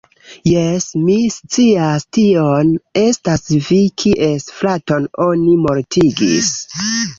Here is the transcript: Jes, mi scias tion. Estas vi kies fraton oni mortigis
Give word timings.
Jes, 0.51 0.85
mi 1.01 1.17
scias 1.35 2.05
tion. 2.17 2.71
Estas 3.03 3.45
vi 3.67 3.79
kies 4.05 4.49
fraton 4.57 5.09
oni 5.29 5.61
mortigis 5.69 6.53